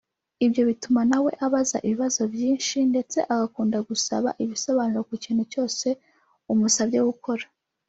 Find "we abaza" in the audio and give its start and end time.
1.23-1.77